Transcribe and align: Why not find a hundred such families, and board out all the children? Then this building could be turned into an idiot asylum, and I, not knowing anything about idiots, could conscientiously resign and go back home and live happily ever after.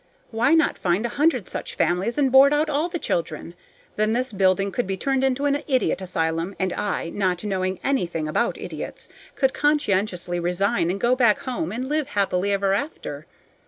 Why 0.31 0.55
not 0.55 0.79
find 0.79 1.05
a 1.05 1.09
hundred 1.09 1.47
such 1.47 1.75
families, 1.75 2.17
and 2.17 2.31
board 2.31 2.53
out 2.55 2.71
all 2.71 2.89
the 2.89 2.97
children? 2.97 3.53
Then 3.97 4.13
this 4.13 4.31
building 4.31 4.71
could 4.71 4.87
be 4.87 4.97
turned 4.97 5.23
into 5.23 5.45
an 5.45 5.61
idiot 5.67 6.01
asylum, 6.01 6.55
and 6.57 6.73
I, 6.73 7.09
not 7.11 7.43
knowing 7.43 7.79
anything 7.83 8.27
about 8.27 8.57
idiots, 8.57 9.09
could 9.35 9.53
conscientiously 9.53 10.39
resign 10.39 10.89
and 10.89 10.99
go 10.99 11.15
back 11.15 11.37
home 11.41 11.71
and 11.71 11.87
live 11.87 12.07
happily 12.17 12.51
ever 12.51 12.73
after. 12.73 13.27